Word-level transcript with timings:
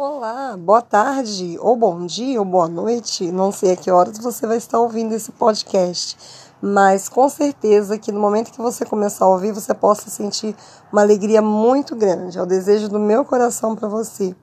Olá, 0.00 0.56
boa 0.56 0.80
tarde, 0.80 1.58
ou 1.60 1.74
bom 1.74 2.06
dia, 2.06 2.38
ou 2.38 2.44
boa 2.44 2.68
noite. 2.68 3.32
Não 3.32 3.50
sei 3.50 3.72
a 3.72 3.76
que 3.76 3.90
horas 3.90 4.16
você 4.16 4.46
vai 4.46 4.56
estar 4.56 4.78
ouvindo 4.78 5.12
esse 5.12 5.32
podcast, 5.32 6.16
mas 6.62 7.08
com 7.08 7.28
certeza 7.28 7.98
que 7.98 8.12
no 8.12 8.20
momento 8.20 8.52
que 8.52 8.62
você 8.62 8.84
começar 8.84 9.24
a 9.24 9.28
ouvir, 9.28 9.50
você 9.50 9.74
possa 9.74 10.08
sentir 10.08 10.54
uma 10.92 11.02
alegria 11.02 11.42
muito 11.42 11.96
grande. 11.96 12.38
É 12.38 12.42
o 12.42 12.46
desejo 12.46 12.88
do 12.88 13.00
meu 13.00 13.24
coração 13.24 13.74
para 13.74 13.88
você. 13.88 14.36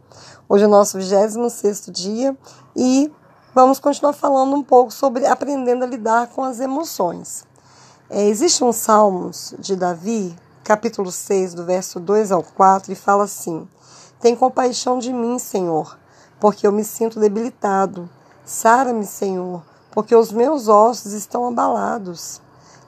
Hoje 0.49 0.65
é 0.65 0.67
o 0.67 0.69
nosso 0.69 0.97
26 0.97 1.89
dia 1.89 2.37
e 2.75 3.09
vamos 3.53 3.79
continuar 3.79 4.11
falando 4.11 4.53
um 4.57 4.61
pouco 4.61 4.91
sobre 4.91 5.25
aprendendo 5.25 5.85
a 5.85 5.87
lidar 5.87 6.27
com 6.31 6.43
as 6.43 6.59
emoções. 6.59 7.45
É, 8.09 8.27
existe 8.27 8.61
um 8.61 8.73
Salmos 8.73 9.55
de 9.57 9.77
Davi, 9.77 10.35
capítulo 10.65 11.09
6, 11.13 11.53
do 11.53 11.63
verso 11.63 11.97
2 11.97 12.33
ao 12.33 12.43
4, 12.43 12.91
e 12.91 12.95
fala 12.95 13.23
assim. 13.23 13.65
Tem 14.19 14.35
compaixão 14.35 14.97
de 14.99 15.11
mim, 15.11 15.37
Senhor, 15.37 15.97
porque 16.39 16.65
eu 16.65 16.71
me 16.71 16.83
sinto 16.83 17.19
debilitado. 17.19 18.09
Sara-me, 18.43 19.05
Senhor, 19.05 19.63
porque 19.91 20.15
os 20.15 20.31
meus 20.31 20.67
ossos 20.67 21.13
estão 21.13 21.47
abalados. 21.47 22.41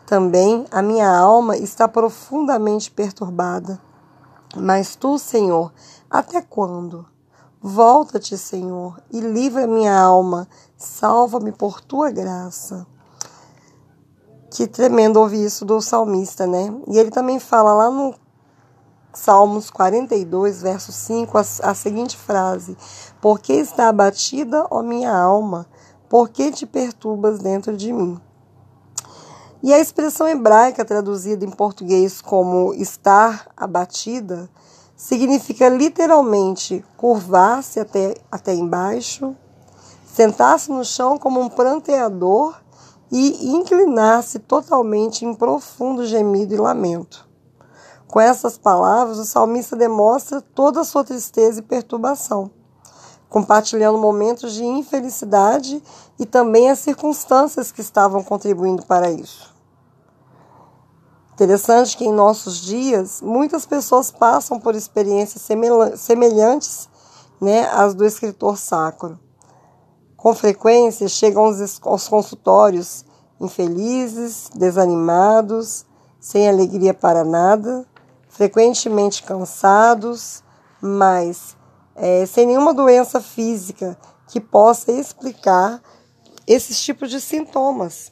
Também 0.05 0.65
a 0.71 0.81
minha 0.81 1.09
alma 1.09 1.57
está 1.57 1.87
profundamente 1.87 2.89
perturbada. 2.89 3.79
Mas 4.55 4.95
tu, 4.95 5.17
Senhor, 5.17 5.73
até 6.09 6.41
quando? 6.41 7.05
Volta-te, 7.61 8.37
Senhor, 8.37 9.01
e 9.11 9.19
livra 9.19 9.67
minha 9.67 9.99
alma, 9.99 10.47
salva-me 10.77 11.51
por 11.51 11.81
tua 11.81 12.11
graça. 12.11 12.87
Que 14.49 14.65
tremendo 14.65 15.19
ouvir 15.19 15.43
isso 15.43 15.65
do 15.65 15.81
salmista, 15.81 16.47
né? 16.47 16.73
E 16.87 16.97
ele 16.97 17.11
também 17.11 17.39
fala 17.39 17.73
lá 17.73 17.91
no 17.91 18.15
Salmos 19.13 19.69
42, 19.69 20.61
verso 20.61 20.91
5, 20.91 21.37
a, 21.37 21.41
a 21.41 21.73
seguinte 21.73 22.15
frase: 22.15 22.77
Por 23.21 23.39
que 23.39 23.53
está 23.53 23.89
abatida, 23.89 24.67
ó 24.69 24.81
minha 24.83 25.15
alma? 25.15 25.65
Por 26.09 26.29
que 26.29 26.51
te 26.51 26.65
perturbas 26.65 27.39
dentro 27.39 27.75
de 27.75 27.91
mim? 27.91 28.19
E 29.61 29.73
a 29.73 29.79
expressão 29.79 30.27
hebraica 30.27 30.85
traduzida 30.85 31.43
em 31.43 31.49
português 31.49 32.21
como 32.21 32.73
estar 32.75 33.49
abatida 33.57 34.49
significa 34.95 35.67
literalmente 35.67 36.85
curvar-se 36.95 37.79
até, 37.79 38.15
até 38.31 38.53
embaixo, 38.53 39.35
sentar-se 40.05 40.71
no 40.71 40.85
chão 40.85 41.17
como 41.17 41.41
um 41.41 41.49
pranteador 41.49 42.55
e 43.11 43.49
inclinar-se 43.49 44.39
totalmente 44.39 45.25
em 45.25 45.33
profundo 45.33 46.05
gemido 46.05 46.53
e 46.53 46.57
lamento. 46.57 47.26
Com 48.07 48.21
essas 48.21 48.57
palavras, 48.57 49.17
o 49.17 49.25
salmista 49.25 49.75
demonstra 49.75 50.41
toda 50.41 50.81
a 50.81 50.85
sua 50.85 51.03
tristeza 51.03 51.59
e 51.59 51.63
perturbação, 51.63 52.49
compartilhando 53.29 53.97
momentos 53.97 54.53
de 54.53 54.63
infelicidade 54.63 55.83
e 56.17 56.25
também 56.25 56.69
as 56.69 56.79
circunstâncias 56.79 57.71
que 57.71 57.81
estavam 57.81 58.23
contribuindo 58.23 58.85
para 58.85 59.11
isso. 59.11 59.53
Interessante 61.33 61.97
que 61.97 62.05
em 62.05 62.11
nossos 62.11 62.61
dias 62.61 63.21
muitas 63.21 63.65
pessoas 63.65 64.09
passam 64.09 64.59
por 64.59 64.73
experiências 64.73 65.47
semelhantes 65.97 66.89
né, 67.39 67.67
às 67.67 67.93
do 67.93 68.05
escritor 68.05 68.57
sacro. 68.57 69.19
Com 70.15 70.33
frequência 70.33 71.07
chegam 71.07 71.53
aos 71.83 72.07
consultórios 72.07 73.05
infelizes, 73.39 74.49
desanimados, 74.55 75.85
sem 76.19 76.49
alegria 76.49 76.93
para 76.93 77.23
nada, 77.23 77.85
frequentemente 78.37 79.23
cansados, 79.23 80.43
mas 80.79 81.57
é, 81.95 82.23
sem 82.27 82.45
nenhuma 82.45 82.71
doença 82.71 83.19
física 83.19 83.97
que 84.27 84.39
possa 84.39 84.91
explicar 84.91 85.81
esses 86.45 86.79
tipos 86.79 87.09
de 87.09 87.19
sintomas. 87.19 88.11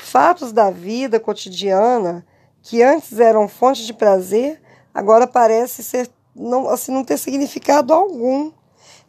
Fatos 0.00 0.50
da 0.50 0.70
vida 0.70 1.20
cotidiana 1.20 2.24
que 2.62 2.82
antes 2.82 3.20
eram 3.20 3.46
fonte 3.46 3.84
de 3.84 3.92
prazer, 3.92 4.62
agora 4.94 5.26
parece 5.26 5.82
ser 5.82 6.10
não, 6.34 6.70
assim, 6.70 6.90
não 6.90 7.04
ter 7.04 7.18
significado 7.18 7.92
algum. 7.92 8.50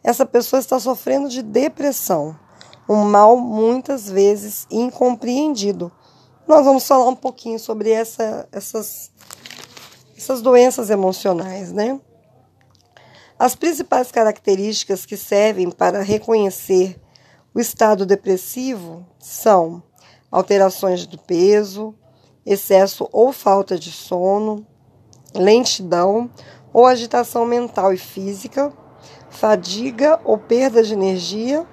Essa 0.04 0.26
pessoa 0.26 0.60
está 0.60 0.78
sofrendo 0.78 1.30
de 1.30 1.42
depressão, 1.42 2.38
um 2.86 3.04
mal 3.06 3.38
muitas 3.38 4.06
vezes 4.06 4.66
incompreendido. 4.70 5.90
Nós 6.46 6.64
vamos 6.66 6.86
falar 6.86 7.08
um 7.08 7.16
pouquinho 7.16 7.58
sobre 7.58 7.90
essa, 7.90 8.46
essas 8.52 9.10
essas 10.16 10.40
doenças 10.40 10.90
emocionais, 10.90 11.72
né? 11.72 12.00
As 13.38 13.54
principais 13.54 14.10
características 14.10 15.04
que 15.04 15.16
servem 15.16 15.70
para 15.70 16.02
reconhecer 16.02 16.98
o 17.54 17.60
estado 17.60 18.06
depressivo 18.06 19.06
são 19.18 19.82
alterações 20.30 21.06
do 21.06 21.18
peso, 21.18 21.94
excesso 22.44 23.08
ou 23.12 23.32
falta 23.32 23.78
de 23.78 23.92
sono, 23.92 24.66
lentidão 25.34 26.30
ou 26.72 26.86
agitação 26.86 27.44
mental 27.44 27.92
e 27.92 27.98
física, 27.98 28.72
fadiga 29.28 30.18
ou 30.24 30.38
perda 30.38 30.82
de 30.82 30.94
energia, 30.94 31.66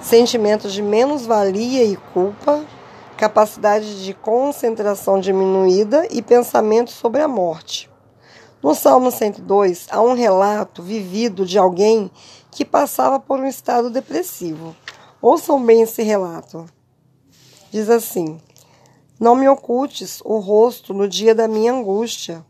sentimentos 0.00 0.72
de 0.72 0.82
menos-valia 0.82 1.84
e 1.84 1.96
culpa, 1.96 2.64
capacidade 3.18 4.04
de 4.04 4.14
concentração 4.14 5.18
diminuída 5.18 6.06
e 6.08 6.22
pensamento 6.22 6.92
sobre 6.92 7.20
a 7.20 7.26
morte. 7.26 7.90
No 8.62 8.76
Salmo 8.76 9.10
102, 9.10 9.88
há 9.90 10.00
um 10.00 10.14
relato 10.14 10.84
vivido 10.84 11.44
de 11.44 11.58
alguém 11.58 12.12
que 12.52 12.64
passava 12.64 13.18
por 13.18 13.40
um 13.40 13.46
estado 13.46 13.90
depressivo. 13.90 14.74
Ouçam 15.20 15.60
bem 15.60 15.82
esse 15.82 16.00
relato. 16.00 16.64
Diz 17.72 17.90
assim: 17.90 18.40
Não 19.18 19.34
me 19.34 19.48
ocultes 19.48 20.20
o 20.24 20.38
rosto 20.38 20.94
no 20.94 21.08
dia 21.08 21.34
da 21.34 21.48
minha 21.48 21.72
angústia. 21.72 22.46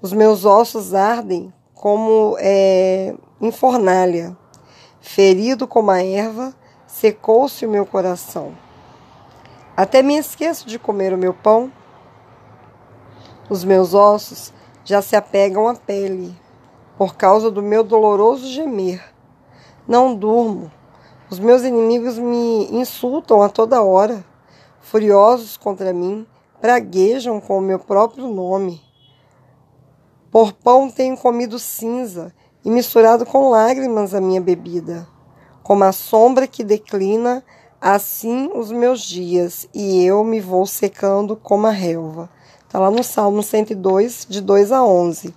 Os 0.00 0.12
meus 0.12 0.44
ossos 0.44 0.94
ardem 0.94 1.52
como 1.74 2.36
é, 2.38 3.16
em 3.40 3.50
fornalha. 3.50 4.36
Ferido 5.00 5.66
como 5.66 5.90
a 5.90 6.02
erva, 6.04 6.54
secou-se 6.86 7.66
o 7.66 7.68
meu 7.68 7.84
coração. 7.84 8.63
Até 9.76 10.02
me 10.02 10.16
esqueço 10.16 10.68
de 10.68 10.78
comer 10.78 11.12
o 11.12 11.18
meu 11.18 11.34
pão. 11.34 11.72
Os 13.50 13.64
meus 13.64 13.92
ossos 13.92 14.52
já 14.84 15.02
se 15.02 15.16
apegam 15.16 15.66
à 15.66 15.74
pele, 15.74 16.32
por 16.96 17.16
causa 17.16 17.50
do 17.50 17.60
meu 17.60 17.82
doloroso 17.82 18.46
gemer. 18.46 19.02
Não 19.88 20.14
durmo. 20.14 20.70
Os 21.28 21.40
meus 21.40 21.62
inimigos 21.62 22.16
me 22.18 22.68
insultam 22.70 23.42
a 23.42 23.48
toda 23.48 23.82
hora. 23.82 24.24
Furiosos 24.80 25.56
contra 25.56 25.92
mim, 25.92 26.24
praguejam 26.60 27.40
com 27.40 27.58
o 27.58 27.62
meu 27.62 27.80
próprio 27.80 28.28
nome. 28.28 28.80
Por 30.30 30.52
pão 30.52 30.88
tenho 30.88 31.16
comido 31.16 31.58
cinza 31.58 32.32
e 32.64 32.70
misturado 32.70 33.26
com 33.26 33.50
lágrimas 33.50 34.14
a 34.14 34.20
minha 34.20 34.40
bebida. 34.40 35.08
Como 35.64 35.82
a 35.82 35.90
sombra 35.90 36.46
que 36.46 36.62
declina, 36.62 37.42
Assim 37.86 38.50
os 38.54 38.72
meus 38.72 39.02
dias, 39.02 39.68
e 39.74 40.02
eu 40.06 40.24
me 40.24 40.40
vou 40.40 40.64
secando 40.64 41.36
como 41.36 41.66
a 41.66 41.70
relva. 41.70 42.30
Está 42.66 42.78
lá 42.78 42.90
no 42.90 43.04
Salmo 43.04 43.42
102, 43.42 44.26
de 44.26 44.40
2 44.40 44.72
a 44.72 44.82
11. 44.82 45.34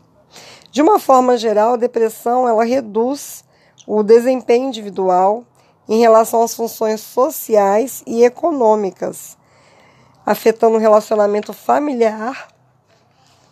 De 0.72 0.81
uma 0.81 0.97
forma 0.97 1.35
geral, 1.35 1.74
a 1.74 1.75
depressão 1.75 2.47
ela 2.47 2.63
reduz 2.63 3.44
o 3.85 4.02
desempenho 4.02 4.69
individual 4.69 5.44
em 5.90 6.00
relação 6.00 6.41
às 6.41 6.53
funções 6.53 7.02
sociais 7.02 8.02
e 8.08 8.24
econômicas, 8.24 9.38
afetando 10.25 10.78
o 10.78 10.79
relacionamento 10.79 11.52
familiar 11.52 12.47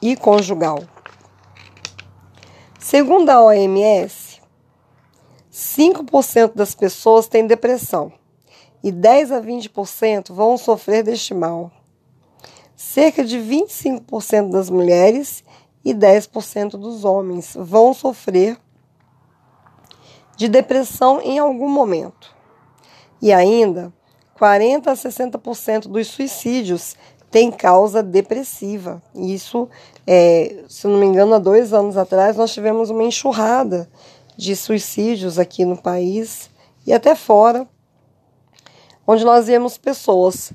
e 0.01 0.15
conjugal. 0.15 0.79
Segundo 2.79 3.29
a 3.29 3.43
OMS, 3.43 4.41
5% 5.51 6.53
das 6.55 6.73
pessoas 6.73 7.27
têm 7.27 7.45
depressão 7.45 8.13
e 8.85 8.91
10 8.91 9.31
a 9.31 9.41
20% 9.41 10.31
vão 10.31 10.59
sofrer 10.59 11.01
deste 11.01 11.33
mal. 11.33 11.71
Cerca 12.75 13.25
de 13.25 13.39
25% 13.39 14.51
das 14.51 14.69
mulheres 14.69 15.43
e 15.83 15.91
10% 15.91 16.77
dos 16.77 17.03
homens 17.03 17.57
vão 17.59 17.95
sofrer 17.95 18.59
de 20.37 20.47
depressão 20.47 21.19
em 21.19 21.39
algum 21.39 21.67
momento. 21.67 22.31
E 23.19 23.33
ainda, 23.33 23.91
40 24.35 24.91
a 24.91 24.93
60% 24.93 25.87
dos 25.87 26.05
suicídios 26.05 26.95
têm 27.31 27.49
causa 27.49 28.03
depressiva. 28.03 29.01
Isso, 29.15 29.67
é, 30.05 30.63
se 30.69 30.85
não 30.85 30.99
me 30.99 31.07
engano, 31.07 31.33
há 31.33 31.39
dois 31.39 31.73
anos 31.73 31.97
atrás 31.97 32.37
nós 32.37 32.53
tivemos 32.53 32.91
uma 32.91 33.03
enxurrada 33.03 33.89
de 34.37 34.55
suicídios 34.55 35.39
aqui 35.39 35.65
no 35.65 35.75
país 35.75 36.51
e 36.85 36.93
até 36.93 37.15
fora 37.15 37.67
onde 39.05 39.23
nós 39.23 39.47
vemos 39.47 39.77
pessoas 39.77 40.51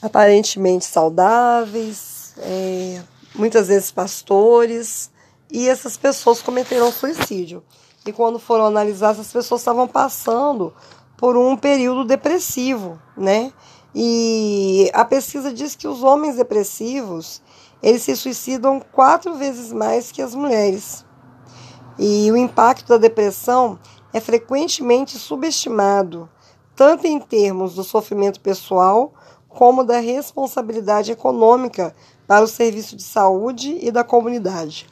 aparentemente 0.00 0.84
saudáveis, 0.84 2.34
é, 2.38 3.00
muitas 3.34 3.68
vezes 3.68 3.92
pastores, 3.92 5.10
e 5.50 5.68
essas 5.68 5.96
pessoas 5.96 6.42
cometeram 6.42 6.90
suicídio. 6.90 7.62
E 8.04 8.12
quando 8.12 8.38
foram 8.38 8.66
analisar, 8.66 9.12
essas 9.12 9.32
pessoas 9.32 9.60
estavam 9.60 9.86
passando 9.86 10.74
por 11.16 11.36
um 11.36 11.56
período 11.56 12.04
depressivo, 12.04 13.00
né? 13.16 13.52
E 13.94 14.90
a 14.92 15.04
pesquisa 15.04 15.52
diz 15.52 15.76
que 15.76 15.86
os 15.86 16.02
homens 16.02 16.36
depressivos 16.36 17.40
eles 17.82 18.02
se 18.02 18.16
suicidam 18.16 18.80
quatro 18.80 19.34
vezes 19.34 19.72
mais 19.72 20.12
que 20.12 20.22
as 20.22 20.34
mulheres. 20.34 21.04
E 21.98 22.30
o 22.30 22.36
impacto 22.36 22.88
da 22.88 22.96
depressão 22.96 23.78
é 24.12 24.20
frequentemente 24.20 25.18
subestimado, 25.18 26.28
tanto 26.76 27.06
em 27.06 27.18
termos 27.18 27.74
do 27.74 27.84
sofrimento 27.84 28.40
pessoal 28.40 29.12
como 29.48 29.84
da 29.84 29.98
responsabilidade 29.98 31.12
econômica 31.12 31.94
para 32.26 32.44
o 32.44 32.48
serviço 32.48 32.96
de 32.96 33.02
saúde 33.02 33.78
e 33.80 33.90
da 33.90 34.02
comunidade. 34.02 34.88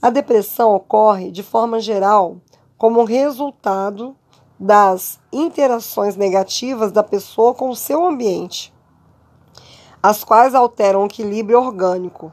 A 0.00 0.08
depressão 0.08 0.74
ocorre, 0.74 1.30
de 1.30 1.42
forma 1.42 1.78
geral, 1.78 2.38
como 2.78 3.04
resultado 3.04 4.16
das 4.58 5.20
interações 5.32 6.16
negativas 6.16 6.92
da 6.92 7.02
pessoa 7.02 7.54
com 7.54 7.68
o 7.68 7.76
seu 7.76 8.06
ambiente, 8.06 8.72
as 10.02 10.24
quais 10.24 10.54
alteram 10.54 11.02
o 11.02 11.06
equilíbrio 11.06 11.60
orgânico. 11.60 12.32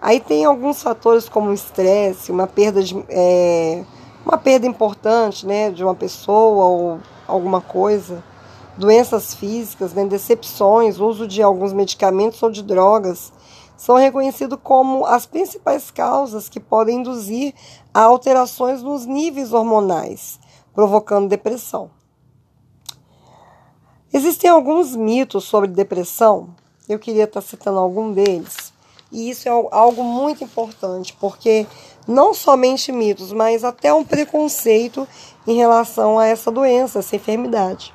Aí 0.00 0.18
tem 0.18 0.46
alguns 0.46 0.82
fatores 0.82 1.28
como 1.28 1.52
estresse, 1.52 2.32
uma 2.32 2.46
perda 2.46 2.82
de, 2.82 2.96
é, 3.08 3.84
uma 4.24 4.38
perda 4.38 4.66
importante, 4.66 5.46
né, 5.46 5.70
de 5.70 5.84
uma 5.84 5.94
pessoa 5.94 6.64
ou 6.66 7.00
alguma 7.26 7.60
coisa, 7.60 8.24
doenças 8.78 9.34
físicas, 9.34 9.92
né, 9.92 10.06
decepções, 10.06 10.98
uso 10.98 11.26
de 11.26 11.42
alguns 11.42 11.74
medicamentos 11.74 12.42
ou 12.42 12.50
de 12.50 12.62
drogas, 12.62 13.30
são 13.76 13.96
reconhecidos 13.96 14.58
como 14.62 15.04
as 15.04 15.26
principais 15.26 15.90
causas 15.90 16.48
que 16.48 16.60
podem 16.60 16.98
induzir 17.00 17.54
a 17.92 18.02
alterações 18.02 18.82
nos 18.82 19.04
níveis 19.04 19.52
hormonais, 19.52 20.40
provocando 20.74 21.28
depressão. 21.28 21.90
Existem 24.12 24.50
alguns 24.50 24.96
mitos 24.96 25.44
sobre 25.44 25.68
depressão, 25.68 26.50
eu 26.88 26.98
queria 26.98 27.24
estar 27.24 27.40
citando 27.40 27.78
algum 27.78 28.12
deles, 28.12 28.69
e 29.12 29.30
isso 29.30 29.48
é 29.48 29.50
algo 29.50 30.04
muito 30.04 30.44
importante, 30.44 31.16
porque 31.20 31.66
não 32.06 32.32
somente 32.32 32.92
mitos, 32.92 33.32
mas 33.32 33.64
até 33.64 33.92
um 33.92 34.04
preconceito 34.04 35.06
em 35.46 35.56
relação 35.56 36.18
a 36.18 36.26
essa 36.26 36.50
doença, 36.50 37.00
essa 37.00 37.16
enfermidade 37.16 37.94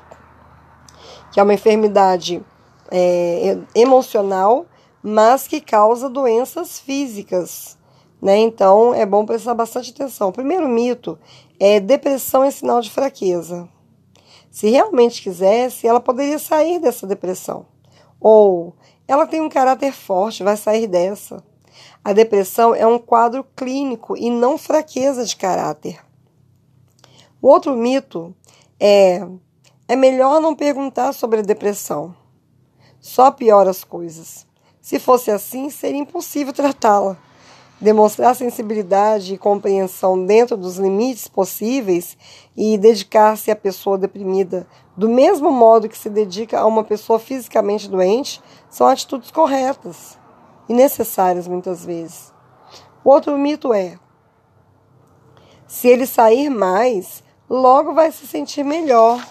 que 1.36 1.40
é 1.40 1.42
uma 1.42 1.52
enfermidade 1.52 2.42
é, 2.90 3.58
emocional, 3.74 4.64
mas 5.02 5.46
que 5.46 5.60
causa 5.60 6.08
doenças 6.08 6.78
físicas. 6.78 7.76
Né? 8.22 8.38
Então 8.38 8.94
é 8.94 9.04
bom 9.04 9.26
prestar 9.26 9.52
bastante 9.52 9.90
atenção. 9.90 10.30
O 10.30 10.32
primeiro 10.32 10.66
mito 10.66 11.18
é 11.60 11.78
depressão 11.78 12.42
é 12.42 12.50
sinal 12.50 12.80
de 12.80 12.90
fraqueza. 12.90 13.68
Se 14.50 14.70
realmente 14.70 15.20
quisesse, 15.20 15.86
ela 15.86 16.00
poderia 16.00 16.38
sair 16.38 16.78
dessa 16.78 17.06
depressão. 17.06 17.66
Ou 18.18 18.74
ela 19.08 19.26
tem 19.26 19.40
um 19.40 19.48
caráter 19.48 19.92
forte, 19.92 20.42
vai 20.42 20.56
sair 20.56 20.86
dessa. 20.86 21.42
A 22.04 22.12
depressão 22.12 22.74
é 22.74 22.86
um 22.86 22.98
quadro 22.98 23.44
clínico 23.56 24.16
e 24.16 24.30
não 24.30 24.56
fraqueza 24.56 25.24
de 25.24 25.36
caráter. 25.36 26.00
O 27.40 27.48
outro 27.48 27.76
mito 27.76 28.34
é 28.80 29.26
é 29.88 29.94
melhor 29.94 30.40
não 30.40 30.54
perguntar 30.54 31.12
sobre 31.12 31.38
a 31.38 31.42
depressão. 31.42 32.14
Só 32.98 33.30
piora 33.30 33.70
as 33.70 33.84
coisas. 33.84 34.44
Se 34.80 34.98
fosse 34.98 35.30
assim, 35.30 35.70
seria 35.70 36.00
impossível 36.00 36.52
tratá-la. 36.52 37.16
Demonstrar 37.80 38.34
sensibilidade 38.34 39.34
e 39.34 39.38
compreensão 39.38 40.24
dentro 40.24 40.56
dos 40.56 40.78
limites 40.78 41.28
possíveis 41.28 42.16
e 42.56 42.78
dedicar-se 42.78 43.50
à 43.50 43.56
pessoa 43.56 43.98
deprimida 43.98 44.66
do 44.96 45.08
mesmo 45.08 45.50
modo 45.50 45.88
que 45.88 45.98
se 45.98 46.08
dedica 46.08 46.58
a 46.58 46.66
uma 46.66 46.82
pessoa 46.82 47.18
fisicamente 47.18 47.88
doente 47.88 48.40
são 48.70 48.86
atitudes 48.86 49.30
corretas 49.30 50.18
e 50.68 50.72
necessárias 50.72 51.46
muitas 51.46 51.84
vezes. 51.84 52.32
O 53.04 53.10
outro 53.10 53.36
mito 53.36 53.74
é: 53.74 53.98
se 55.66 55.86
ele 55.86 56.06
sair 56.06 56.48
mais, 56.48 57.22
logo 57.48 57.92
vai 57.92 58.10
se 58.10 58.26
sentir 58.26 58.64
melhor. 58.64 59.24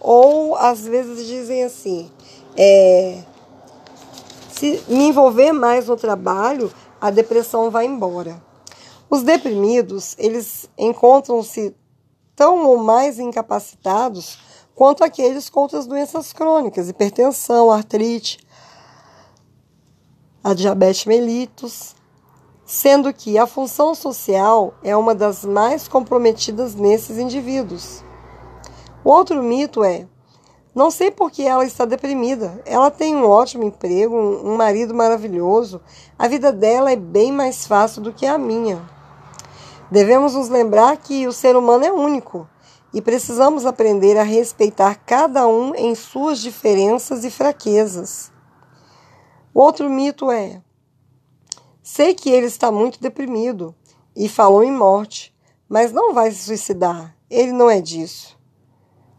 Ou 0.00 0.54
às 0.54 0.86
vezes 0.86 1.26
dizem 1.26 1.64
assim: 1.64 2.10
é, 2.56 3.22
se 4.50 4.82
me 4.88 5.08
envolver 5.08 5.52
mais 5.52 5.88
no 5.88 5.96
trabalho, 5.96 6.70
a 7.00 7.10
depressão 7.10 7.70
vai 7.70 7.86
embora. 7.86 8.42
Os 9.10 9.22
deprimidos, 9.22 10.14
eles 10.18 10.68
encontram-se 10.76 11.74
tão 12.36 12.66
ou 12.66 12.78
mais 12.78 13.18
incapacitados 13.18 14.38
quanto 14.74 15.02
aqueles 15.02 15.48
com 15.48 15.60
outras 15.60 15.86
doenças 15.86 16.32
crônicas, 16.32 16.88
hipertensão, 16.88 17.70
artrite, 17.70 18.38
a 20.42 20.54
diabetes 20.54 21.04
mellitus, 21.04 21.96
sendo 22.64 23.12
que 23.12 23.38
a 23.38 23.46
função 23.46 23.94
social 23.94 24.74
é 24.84 24.96
uma 24.96 25.14
das 25.14 25.44
mais 25.44 25.88
comprometidas 25.88 26.74
nesses 26.74 27.18
indivíduos. 27.18 28.04
O 29.02 29.10
outro 29.10 29.42
mito 29.42 29.82
é: 29.82 30.06
não 30.78 30.92
sei 30.92 31.10
por 31.10 31.28
que 31.28 31.44
ela 31.44 31.64
está 31.64 31.84
deprimida. 31.84 32.62
Ela 32.64 32.88
tem 32.88 33.16
um 33.16 33.26
ótimo 33.26 33.64
emprego, 33.64 34.16
um 34.16 34.56
marido 34.56 34.94
maravilhoso. 34.94 35.80
A 36.16 36.28
vida 36.28 36.52
dela 36.52 36.92
é 36.92 36.94
bem 36.94 37.32
mais 37.32 37.66
fácil 37.66 38.00
do 38.00 38.12
que 38.12 38.24
a 38.24 38.38
minha. 38.38 38.88
Devemos 39.90 40.34
nos 40.34 40.48
lembrar 40.48 40.96
que 40.98 41.26
o 41.26 41.32
ser 41.32 41.56
humano 41.56 41.84
é 41.84 41.90
único 41.90 42.48
e 42.94 43.02
precisamos 43.02 43.66
aprender 43.66 44.16
a 44.16 44.22
respeitar 44.22 44.94
cada 45.04 45.48
um 45.48 45.74
em 45.74 45.96
suas 45.96 46.38
diferenças 46.38 47.24
e 47.24 47.30
fraquezas. 47.30 48.30
O 49.52 49.60
outro 49.60 49.90
mito 49.90 50.30
é: 50.30 50.62
sei 51.82 52.14
que 52.14 52.30
ele 52.30 52.46
está 52.46 52.70
muito 52.70 53.00
deprimido 53.00 53.74
e 54.14 54.28
falou 54.28 54.62
em 54.62 54.70
morte, 54.70 55.34
mas 55.68 55.90
não 55.90 56.14
vai 56.14 56.30
se 56.30 56.44
suicidar. 56.44 57.16
Ele 57.28 57.50
não 57.50 57.68
é 57.68 57.80
disso. 57.80 58.37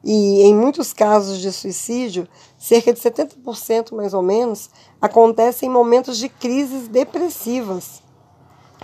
E 0.03 0.41
em 0.43 0.55
muitos 0.55 0.93
casos 0.93 1.39
de 1.39 1.51
suicídio, 1.51 2.27
cerca 2.57 2.93
de 2.93 2.99
70% 2.99 3.93
mais 3.93 4.13
ou 4.13 4.21
menos, 4.21 4.69
acontece 5.01 5.65
em 5.65 5.69
momentos 5.69 6.17
de 6.17 6.29
crises 6.29 6.87
depressivas. 6.87 8.01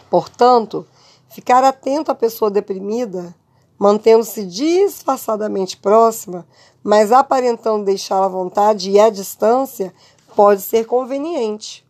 Portanto, 0.10 0.86
ficar 1.30 1.64
atento 1.64 2.12
à 2.12 2.16
pessoa 2.16 2.52
deprimida, 2.52 3.34
mantendo-se 3.80 4.46
disfarçadamente 4.46 5.78
próxima, 5.78 6.46
mas 6.84 7.12
aparentando 7.12 7.86
deixá-la 7.86 8.26
à 8.26 8.30
vontade 8.30 8.92
e 8.92 9.00
à 9.00 9.10
distância, 9.10 9.94
pode 10.36 10.62
ser 10.62 10.86
conveniente. 10.86 11.86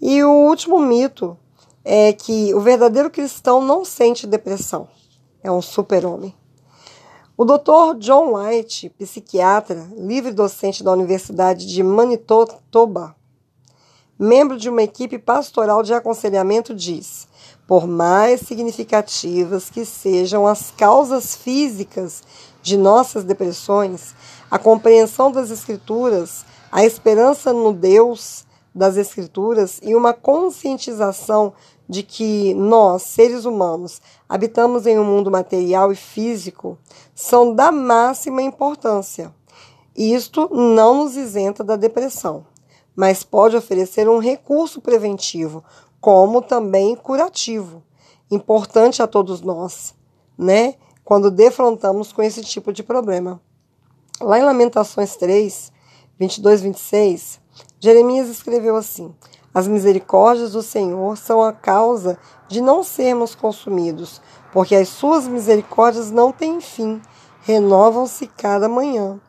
E 0.00 0.22
o 0.24 0.30
último 0.30 0.80
mito 0.80 1.36
é 1.84 2.12
que 2.12 2.52
o 2.54 2.60
verdadeiro 2.60 3.10
cristão 3.10 3.60
não 3.60 3.84
sente 3.84 4.26
depressão. 4.26 4.88
É 5.42 5.50
um 5.50 5.62
super-homem. 5.62 6.34
O 7.36 7.44
Dr. 7.44 7.98
John 7.98 8.36
White, 8.36 8.90
psiquiatra, 8.90 9.88
livre 9.96 10.30
docente 10.30 10.84
da 10.84 10.92
Universidade 10.92 11.66
de 11.66 11.82
Manitoba, 11.82 13.16
membro 14.16 14.56
de 14.56 14.70
uma 14.70 14.84
equipe 14.84 15.18
pastoral 15.18 15.82
de 15.82 15.92
aconselhamento, 15.92 16.72
diz: 16.72 17.26
por 17.66 17.88
mais 17.88 18.42
significativas 18.42 19.68
que 19.68 19.84
sejam 19.84 20.46
as 20.46 20.70
causas 20.70 21.34
físicas 21.34 22.22
de 22.62 22.76
nossas 22.76 23.24
depressões, 23.24 24.14
a 24.48 24.56
compreensão 24.56 25.32
das 25.32 25.50
Escrituras, 25.50 26.46
a 26.70 26.84
esperança 26.84 27.52
no 27.52 27.72
Deus 27.72 28.46
das 28.74 28.96
Escrituras 28.96 29.80
e 29.82 29.94
uma 29.94 30.12
conscientização 30.12 31.52
de 31.88 32.02
que 32.02 32.54
nós, 32.54 33.02
seres 33.02 33.44
humanos, 33.44 34.00
habitamos 34.28 34.86
em 34.86 34.98
um 34.98 35.04
mundo 35.04 35.30
material 35.30 35.92
e 35.92 35.96
físico, 35.96 36.78
são 37.14 37.54
da 37.54 37.70
máxima 37.70 38.42
importância. 38.42 39.32
Isto 39.94 40.48
não 40.52 41.04
nos 41.04 41.16
isenta 41.16 41.62
da 41.62 41.76
depressão, 41.76 42.44
mas 42.96 43.22
pode 43.22 43.56
oferecer 43.56 44.08
um 44.08 44.18
recurso 44.18 44.80
preventivo, 44.80 45.62
como 46.00 46.42
também 46.42 46.96
curativo, 46.96 47.82
importante 48.30 49.02
a 49.02 49.06
todos 49.06 49.40
nós, 49.40 49.94
né? 50.36 50.74
Quando 51.04 51.30
defrontamos 51.30 52.12
com 52.12 52.22
esse 52.22 52.42
tipo 52.42 52.72
de 52.72 52.82
problema. 52.82 53.40
Lá 54.20 54.38
em 54.38 54.42
Lamentações 54.42 55.16
3, 55.16 55.70
22, 56.18 56.62
26, 56.62 57.40
Jeremias 57.80 58.28
escreveu 58.28 58.76
assim: 58.76 59.14
as 59.54 59.68
misericórdias 59.68 60.52
do 60.52 60.62
Senhor 60.62 61.16
são 61.16 61.42
a 61.42 61.52
causa 61.52 62.18
de 62.48 62.60
não 62.60 62.82
sermos 62.82 63.34
consumidos, 63.34 64.20
porque 64.52 64.74
as 64.74 64.88
suas 64.88 65.28
misericórdias 65.28 66.10
não 66.10 66.32
têm 66.32 66.60
fim, 66.60 67.00
renovam-se 67.42 68.26
cada 68.26 68.68
manhã. 68.68 69.20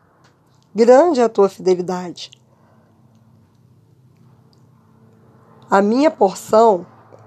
Grande 0.73 1.21
é 1.21 1.23
a 1.23 1.29
tua 1.29 1.47
fidelidade. 1.47 2.31
A 5.69 5.81
minha 5.81 6.09
porção 6.09 6.85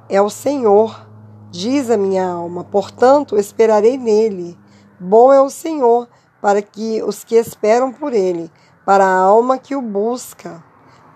é 0.09 0.21
o 0.21 0.31
Senhor, 0.31 1.07
diz 1.51 1.91
a 1.91 1.97
minha 1.97 2.29
alma, 2.29 2.65
portanto 2.65 3.37
esperarei 3.37 3.97
nele. 3.97 4.59
Bom 4.99 5.33
é 5.33 5.41
o 5.41 5.51
Senhor 5.51 6.09
para 6.41 6.63
que 6.63 7.03
os 7.03 7.25
que 7.25 7.37
esperam 7.37 7.93
por 7.93 8.13
ele, 8.13 8.51
para 8.85 9.05
a 9.05 9.19
alma 9.19 9.59
que 9.59 9.77
o 9.77 9.83
busca. 9.83 10.65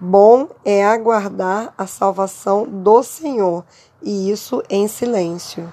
Bom 0.04 0.48
é 0.64 0.84
aguardar 0.84 1.72
a 1.78 1.86
salvação 1.86 2.66
do 2.66 3.04
Senhor, 3.04 3.64
e 4.02 4.32
isso 4.32 4.60
em 4.68 4.88
silêncio. 4.88 5.72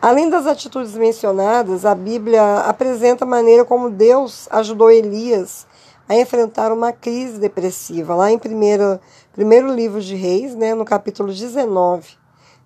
Além 0.00 0.30
das 0.30 0.46
atitudes 0.46 0.94
mencionadas, 0.94 1.84
a 1.84 1.94
Bíblia 1.94 2.60
apresenta 2.60 3.26
a 3.26 3.28
maneira 3.28 3.62
como 3.62 3.90
Deus 3.90 4.48
ajudou 4.50 4.90
Elias 4.90 5.66
a 6.08 6.16
enfrentar 6.16 6.72
uma 6.72 6.92
crise 6.92 7.38
depressiva. 7.38 8.14
Lá 8.14 8.32
em 8.32 8.38
primeiro, 8.38 8.98
primeiro 9.34 9.70
livro 9.70 10.00
de 10.00 10.14
Reis, 10.14 10.54
né, 10.54 10.74
no 10.74 10.86
capítulo 10.86 11.30
19, 11.30 12.16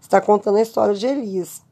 está 0.01 0.21
contando 0.21 0.59
a 0.59 0.63
história 0.63 0.95
de 0.95 1.05
Elias, 1.05 1.63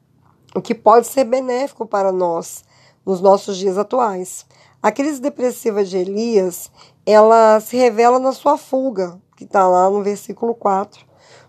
o 0.53 0.61
que 0.61 0.75
pode 0.75 1.07
ser 1.07 1.23
benéfico 1.23 1.85
para 1.85 2.11
nós 2.11 2.65
nos 3.05 3.21
nossos 3.21 3.55
dias 3.55 3.77
atuais. 3.77 4.45
A 4.83 4.91
crise 4.91 5.21
depressiva 5.21 5.83
de 5.85 5.97
Elias, 5.97 6.69
ela 7.09 7.59
se 7.59 7.75
revela 7.75 8.19
na 8.19 8.31
sua 8.31 8.57
fuga, 8.57 9.19
que 9.35 9.43
está 9.43 9.67
lá 9.67 9.89
no 9.89 10.03
versículo 10.03 10.53
4, 10.53 11.05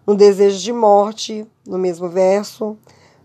no 0.07 0.15
desejo 0.15 0.59
de 0.59 0.73
morte, 0.73 1.47
no 1.67 1.79
mesmo 1.79 2.09
verso, 2.09 2.79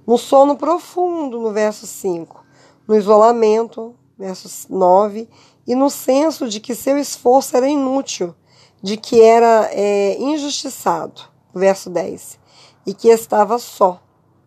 no 0.06 0.18
sono 0.18 0.58
profundo, 0.58 1.40
no 1.40 1.52
verso 1.52 1.88
5, 1.88 2.44
no 2.88 2.96
isolamento, 2.96 3.96
verso 4.18 4.68
9, 4.70 5.30
e 5.66 5.74
no 5.76 5.90
senso 5.90 6.50
de 6.50 6.60
que 6.60 6.76
seu 6.76 6.98
esforço 6.98 7.56
era 7.56 7.70
inútil, 7.70 8.36
de 8.82 8.98
que 8.98 9.22
era 9.22 9.70
é, 9.72 10.20
injustiçado, 10.20 11.22
verso 11.54 11.90
10, 11.90 12.38
e 12.86 12.94
que 12.94 13.08
estava 13.08 13.58
só, 13.58 14.02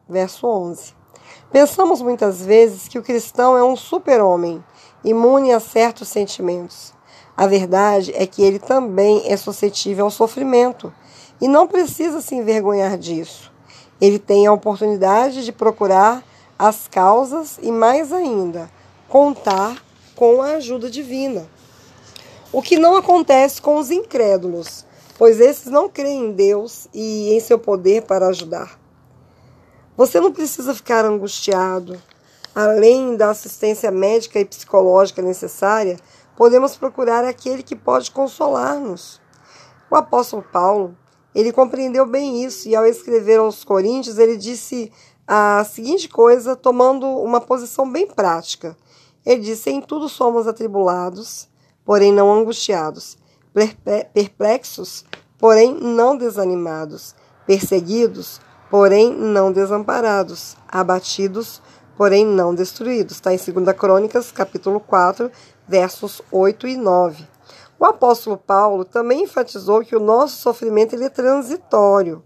verso 0.07 0.47
11. 0.47 0.95
Pensamos 1.51 2.03
muitas 2.03 2.45
vezes 2.45 2.87
que 2.87 2.99
o 2.99 3.03
cristão 3.03 3.57
é 3.57 3.65
um 3.65 3.75
super-homem, 3.75 4.63
imune 5.03 5.53
a 5.53 5.59
certos 5.59 6.09
sentimentos. 6.09 6.98
A 7.39 7.47
verdade 7.47 8.13
é 8.17 8.27
que 8.27 8.43
ele 8.43 8.59
também 8.59 9.23
é 9.31 9.37
suscetível 9.37 10.07
ao 10.07 10.11
sofrimento 10.11 10.93
e 11.41 11.47
não 11.47 11.69
precisa 11.69 12.21
se 12.21 12.35
envergonhar 12.35 12.99
disso. 12.99 13.53
Ele 14.01 14.19
tem 14.19 14.49
a 14.49 14.53
oportunidade 14.53 15.45
de 15.45 15.53
procurar 15.53 16.25
as 16.59 16.89
causas 16.89 17.57
e, 17.63 17.71
mais 17.71 18.13
ainda, 18.13 18.69
contar 19.09 19.81
com 20.17 20.43
a 20.43 20.55
ajuda 20.55 20.91
divina. 20.91 21.49
O 22.51 22.61
que 22.61 22.77
não 22.77 22.97
acontece 22.97 23.63
com 23.63 23.77
os 23.77 23.93
incrédulos, 23.93 24.85
pois 25.17 25.39
esses 25.39 25.67
não 25.67 25.89
creem 25.89 26.31
em 26.31 26.33
Deus 26.33 26.89
e 26.93 27.33
em 27.33 27.39
seu 27.39 27.57
poder 27.57 28.03
para 28.03 28.27
ajudar. 28.27 28.77
Você 29.97 30.19
não 30.19 30.33
precisa 30.33 30.75
ficar 30.75 31.05
angustiado. 31.05 32.03
Além 32.53 33.15
da 33.15 33.31
assistência 33.31 33.93
médica 33.93 34.41
e 34.41 34.45
psicológica 34.45 35.23
necessária, 35.23 35.97
podemos 36.39 36.77
procurar 36.77 37.25
aquele 37.25 37.65
que 37.65 37.75
pode 37.75 38.13
consolar-nos. 38.13 39.21
O 39.91 39.97
apóstolo 39.97 40.41
Paulo 40.41 40.97
ele 41.35 41.53
compreendeu 41.53 42.07
bem 42.07 42.45
isso 42.45 42.69
e, 42.69 42.77
ao 42.77 42.87
escrever 42.87 43.41
aos 43.41 43.65
Coríntios, 43.65 44.19
ele 44.19 44.37
disse 44.37 44.93
a 45.27 45.65
seguinte 45.65 46.09
coisa, 46.09 46.55
tomando 46.55 47.07
uma 47.07 47.41
posição 47.41 47.91
bem 47.91 48.07
prática. 48.07 48.77
Ele 49.27 49.41
disse: 49.41 49.69
Em 49.69 49.81
tudo 49.81 50.09
somos 50.09 50.47
atribulados, 50.47 51.49
porém 51.85 52.13
não 52.13 52.33
angustiados, 52.33 53.19
perplexos, 54.15 55.05
porém 55.39 55.75
não 55.75 56.17
desanimados, 56.17 57.17
perseguidos, 57.49 58.41
porém 58.71 59.13
não 59.13 59.51
desamparados, 59.51 60.57
abatidos, 60.69 61.61
porém 61.97 62.25
não 62.25 62.55
destruídos. 62.55 63.17
Está 63.17 63.35
em 63.35 63.37
2 63.37 63.77
Crônicas, 63.77 64.31
capítulo 64.31 64.79
4, 64.79 65.33
versos 65.69 66.23
8 66.33 66.67
e 66.67 66.77
9. 66.77 67.27
O 67.79 67.85
apóstolo 67.85 68.37
Paulo 68.37 68.85
também 68.85 69.23
enfatizou 69.23 69.85
que 69.85 69.95
o 69.95 70.01
nosso 70.01 70.39
sofrimento 70.39 70.95
ele 70.95 71.05
é 71.05 71.11
transitório. 71.11 72.25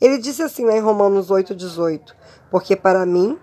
Ele 0.00 0.18
disse 0.18 0.42
assim 0.42 0.64
lá 0.64 0.76
em 0.76 0.80
Romanos 0.80 1.28
8,18: 1.28 2.14
Porque 2.50 2.76
para 2.76 3.06
mim 3.06 3.38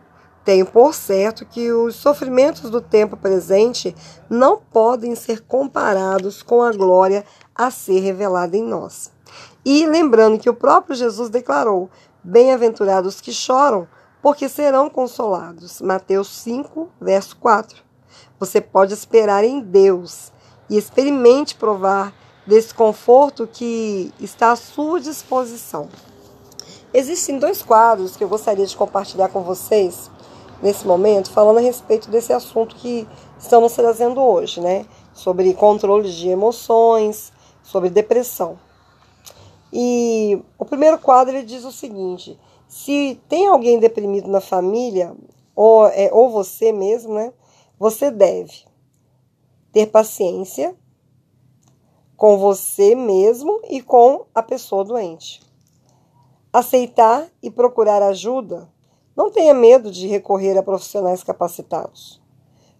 tenho 0.46 0.66
por 0.66 0.94
certo 0.94 1.46
que 1.46 1.72
os 1.72 1.96
sofrimentos 1.96 2.70
do 2.70 2.80
tempo 2.80 3.18
presente 3.18 3.96
não 4.30 4.58
podem 4.58 5.16
ser 5.16 5.42
comparados 5.42 6.42
com 6.42 6.62
a 6.62 6.72
glória 6.72 7.26
a 7.54 7.70
ser 7.70 8.00
revelada 8.00 8.56
em 8.56 8.64
nós. 8.64 9.12
E 9.66 9.86
lembrando 9.86 10.40
que 10.40 10.50
o 10.50 10.54
próprio 10.54 10.96
Jesus 10.96 11.30
declarou: 11.30 11.90
Bem-aventurados 12.24 13.20
que 13.20 13.34
choram, 13.34 13.88
porque 14.22 14.48
serão 14.48 14.90
consolados. 14.90 15.82
Mateus 15.82 16.30
5, 16.42 16.90
verso 17.02 17.38
4. 17.38 17.89
Você 18.40 18.62
pode 18.62 18.94
esperar 18.94 19.44
em 19.44 19.60
Deus 19.60 20.32
e 20.70 20.78
experimente 20.78 21.56
provar 21.56 22.14
desse 22.46 22.74
conforto 22.74 23.48
que 23.48 24.14
está 24.20 24.52
à 24.52 24.56
sua 24.56 25.00
disposição. 25.00 25.90
Existem 26.94 27.38
dois 27.38 27.62
quadros 27.62 28.18
que 28.18 28.24
eu 28.24 28.30
gostaria 28.30 28.66
de 28.66 28.76
compartilhar 28.76 29.30
com 29.30 29.42
vocês 29.42 30.10
nesse 30.62 30.86
momento, 30.86 31.32
falando 31.32 31.58
a 31.58 31.62
respeito 31.62 32.10
desse 32.10 32.34
assunto 32.34 32.76
que 32.76 33.08
estamos 33.40 33.74
trazendo 33.74 34.20
hoje, 34.20 34.60
né? 34.60 34.86
Sobre 35.14 35.54
controle 35.54 36.12
de 36.12 36.30
emoções, 36.30 37.32
sobre 37.62 37.90
depressão. 37.90 38.58
E 39.72 40.42
o 40.58 40.66
primeiro 40.66 40.98
quadro 40.98 41.36
ele 41.36 41.46
diz 41.46 41.64
o 41.64 41.72
seguinte: 41.72 42.40
se 42.68 43.20
tem 43.30 43.48
alguém 43.48 43.80
deprimido 43.80 44.28
na 44.28 44.42
família, 44.42 45.16
ou, 45.56 45.88
é, 45.88 46.10
ou 46.12 46.30
você 46.30 46.72
mesmo, 46.72 47.14
né? 47.14 47.32
Você 47.80 48.12
deve 48.12 48.66
ter 49.72 49.86
paciência 49.86 50.76
com 52.18 52.38
você 52.38 52.94
mesmo 52.94 53.62
e 53.70 53.82
com 53.82 54.26
a 54.36 54.44
pessoa 54.44 54.84
doente. 54.84 55.42
Aceitar 56.52 57.30
e 57.42 57.50
procurar 57.50 58.04
ajuda. 58.04 58.68
Não 59.16 59.32
tenha 59.32 59.54
medo 59.54 59.90
de 59.90 60.08
recorrer 60.08 60.58
a 60.58 60.64
profissionais 60.64 61.24
capacitados. 61.24 62.22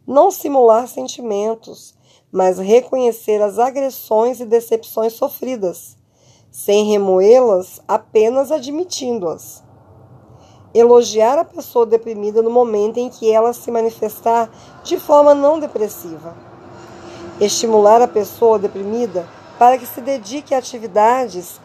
Não 0.06 0.30
simular 0.32 0.86
sentimentos, 0.86 1.96
mas 2.30 2.60
reconhecer 2.60 3.42
as 3.42 3.58
agressões 3.58 4.42
e 4.42 4.46
decepções 4.46 5.14
sofridas, 5.14 5.96
sem 6.52 6.84
remoê-las, 6.84 7.82
apenas 7.88 8.52
admitindo-as. 8.52 9.64
Elogiar 10.74 11.38
a 11.38 11.46
pessoa 11.46 11.86
deprimida 11.86 12.42
no 12.42 12.50
momento 12.50 12.98
em 12.98 13.10
que 13.10 13.32
ela 13.32 13.54
se 13.54 13.72
manifestar 13.72 14.50
de 14.84 15.00
forma 15.00 15.34
não 15.34 15.60
depressiva 15.60 16.50
estimular 17.40 18.02
a 18.02 18.08
pessoa 18.08 18.60
deprimida 18.60 19.26
para 19.58 19.78
que 19.78 19.86
se 19.86 20.02
dedique 20.02 20.54
a 20.54 20.58
atividades 20.58 21.60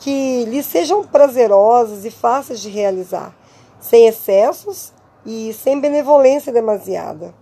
que 0.00 0.44
lhe 0.44 0.62
sejam 0.62 1.04
prazerosas 1.04 2.04
e 2.04 2.10
fáceis 2.10 2.60
de 2.60 2.70
realizar, 2.70 3.34
sem 3.78 4.06
excessos 4.06 4.92
e 5.24 5.52
sem 5.52 5.80
benevolência 5.80 6.52
demasiada. 6.52 7.34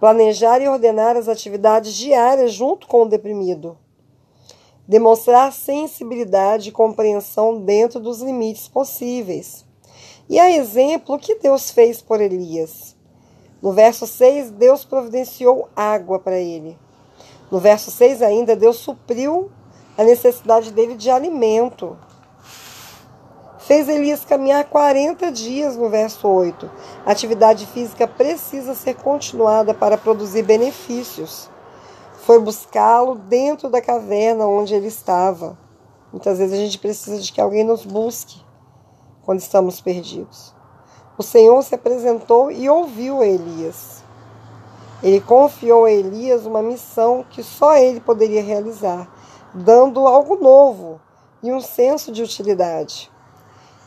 Planejar 0.00 0.60
e 0.60 0.68
ordenar 0.68 1.16
as 1.16 1.28
atividades 1.28 1.94
diárias 1.94 2.52
junto 2.52 2.88
com 2.88 3.02
o 3.02 3.08
deprimido. 3.08 3.78
Demonstrar 4.86 5.52
sensibilidade 5.52 6.68
e 6.68 6.72
compreensão 6.72 7.60
dentro 7.60 8.00
dos 8.00 8.20
limites 8.20 8.66
possíveis. 8.68 9.64
E 10.28 10.40
a 10.40 10.50
exemplo, 10.50 11.18
que 11.18 11.36
Deus 11.36 11.70
fez 11.70 12.02
por 12.02 12.20
Elias? 12.20 12.96
No 13.62 13.72
verso 13.72 14.06
6, 14.06 14.50
Deus 14.50 14.84
providenciou 14.84 15.68
água 15.76 16.18
para 16.18 16.36
ele. 16.36 16.76
No 17.50 17.60
verso 17.60 17.90
6 17.90 18.22
ainda, 18.22 18.56
Deus 18.56 18.78
supriu 18.78 19.50
a 19.96 20.02
necessidade 20.02 20.72
dele 20.72 20.96
de 20.96 21.10
alimento. 21.10 21.96
Fez 23.58 23.88
Elias 23.88 24.24
caminhar 24.24 24.64
40 24.64 25.30
dias 25.30 25.76
no 25.76 25.88
verso 25.88 26.26
8. 26.26 26.68
A 27.06 27.12
atividade 27.12 27.66
física 27.66 28.08
precisa 28.08 28.74
ser 28.74 28.94
continuada 28.96 29.72
para 29.72 29.96
produzir 29.96 30.42
benefícios. 30.42 31.48
Foi 32.24 32.38
buscá-lo 32.38 33.16
dentro 33.16 33.68
da 33.68 33.82
caverna 33.82 34.46
onde 34.46 34.72
ele 34.72 34.86
estava. 34.86 35.58
Muitas 36.12 36.38
vezes 36.38 36.54
a 36.56 36.62
gente 36.62 36.78
precisa 36.78 37.18
de 37.20 37.32
que 37.32 37.40
alguém 37.40 37.64
nos 37.64 37.84
busque 37.84 38.40
quando 39.24 39.40
estamos 39.40 39.80
perdidos. 39.80 40.54
O 41.18 41.22
Senhor 41.24 41.60
se 41.64 41.74
apresentou 41.74 42.48
e 42.52 42.70
ouviu 42.70 43.24
Elias. 43.24 44.04
Ele 45.02 45.20
confiou 45.20 45.84
a 45.84 45.90
Elias 45.90 46.46
uma 46.46 46.62
missão 46.62 47.24
que 47.28 47.42
só 47.42 47.76
ele 47.76 47.98
poderia 47.98 48.40
realizar, 48.40 49.12
dando 49.52 50.06
algo 50.06 50.36
novo 50.36 51.00
e 51.42 51.52
um 51.52 51.60
senso 51.60 52.12
de 52.12 52.22
utilidade. 52.22 53.10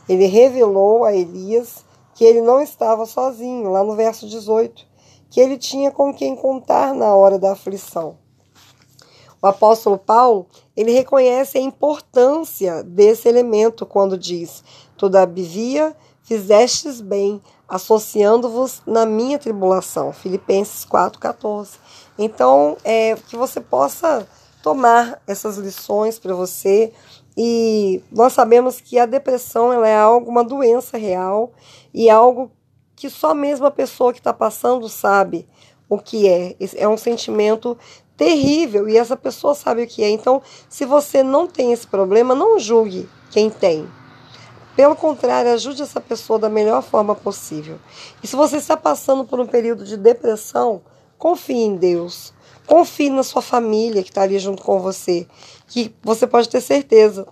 Ele 0.10 0.26
revelou 0.26 1.06
a 1.06 1.14
Elias 1.14 1.86
que 2.14 2.26
ele 2.26 2.42
não 2.42 2.62
estava 2.62 3.06
sozinho, 3.06 3.72
lá 3.72 3.82
no 3.82 3.96
verso 3.96 4.28
18, 4.28 4.86
que 5.30 5.40
ele 5.40 5.58
tinha 5.58 5.90
com 5.90 6.14
quem 6.14 6.36
contar 6.36 6.94
na 6.94 7.16
hora 7.16 7.40
da 7.40 7.54
aflição. 7.54 8.25
O 9.42 9.48
apóstolo 9.48 9.98
Paulo, 9.98 10.48
ele 10.76 10.92
reconhece 10.92 11.58
a 11.58 11.62
importância 11.62 12.84
desse 12.84 13.28
elemento 13.28 13.86
quando 13.86 14.18
diz: 14.18 14.64
Todavia 14.98 15.96
fizestes 16.24 17.02
bem, 17.02 17.42
associando-vos 17.68 18.82
na 18.86 19.06
minha 19.06 19.38
tribulação. 19.38 20.12
Filipenses 20.12 20.86
4,14. 20.86 21.78
Então, 22.18 22.78
é, 22.84 23.16
que 23.16 23.36
você 23.36 23.62
possa 23.62 24.28
tomar 24.66 25.22
essas 25.28 25.58
lições 25.58 26.18
para 26.18 26.34
você. 26.34 26.92
E 27.38 28.02
nós 28.12 28.34
sabemos 28.34 28.82
que 28.82 28.98
a 28.98 29.06
depressão 29.06 29.72
ela 29.72 29.88
é 29.88 29.96
algo, 29.96 30.28
uma 30.28 30.44
doença 30.44 30.98
real 30.98 31.52
e 31.94 32.10
algo 32.10 32.52
que 32.96 33.10
só 33.10 33.36
mesmo 33.36 33.68
a 33.68 33.72
pessoa 33.72 34.12
que 34.12 34.20
está 34.20 34.34
passando 34.34 34.90
sabe 34.90 35.48
o 35.88 36.00
que 36.00 36.28
é. 36.28 36.56
É 36.76 36.88
um 36.88 36.98
sentimento 36.98 37.78
terrível 38.18 38.88
e 38.88 38.98
essa 38.98 39.16
pessoa 39.16 39.56
sabe 39.56 39.84
o 39.84 39.88
que 39.88 40.04
é. 40.04 40.10
Então, 40.10 40.42
se 40.70 40.86
você 40.86 41.24
não 41.24 41.48
tem 41.48 41.72
esse 41.72 41.88
problema, 41.88 42.34
não 42.34 42.60
julgue 42.60 43.10
quem 43.32 43.50
tem. 43.50 43.88
Pelo 44.76 44.96
contrário, 44.96 45.52
ajude 45.52 45.82
essa 45.82 46.02
pessoa 46.02 46.38
da 46.38 46.50
melhor 46.50 46.82
forma 46.82 47.16
possível. 47.16 47.80
E 48.22 48.28
se 48.28 48.36
você 48.36 48.58
está 48.58 48.76
passando 48.76 49.24
por 49.24 49.40
um 49.40 49.48
período 49.48 49.86
de 49.86 49.96
depressão, 49.96 50.82
confie 51.18 51.64
em 51.64 51.76
Deus. 51.76 52.34
Confie 52.68 53.10
na 53.10 53.24
sua 53.24 53.42
família 53.42 54.04
que 54.04 54.10
está 54.10 54.24
ali 54.24 54.40
junto 54.40 54.64
com 54.64 54.80
você, 54.80 55.28
que 55.68 55.96
você 56.04 56.26
pode 56.26 56.50
ter 56.50 56.62
certeza 56.62 57.28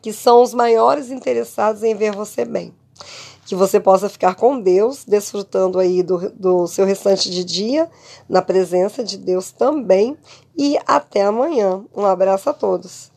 que 0.00 0.12
são 0.12 0.42
os 0.42 0.52
maiores 0.52 1.10
interessados 1.10 1.82
em 1.84 1.94
ver 1.94 2.12
você 2.12 2.44
bem. 2.44 2.74
Que 3.44 3.54
você 3.54 3.80
possa 3.80 4.08
ficar 4.08 4.36
com 4.36 4.60
Deus, 4.60 5.04
desfrutando 5.04 5.78
aí 5.78 6.02
do, 6.02 6.30
do 6.30 6.66
seu 6.66 6.84
restante 6.84 7.30
de 7.30 7.44
dia, 7.44 7.90
na 8.28 8.40
presença 8.40 9.02
de 9.02 9.18
Deus 9.18 9.50
também. 9.50 10.16
E 10.56 10.78
até 10.86 11.22
amanhã. 11.22 11.84
Um 11.94 12.04
abraço 12.04 12.48
a 12.48 12.52
todos. 12.52 13.10